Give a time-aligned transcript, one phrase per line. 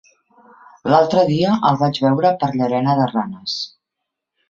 [0.91, 3.63] L'altre dia el vaig veure per Llanera de Ranes.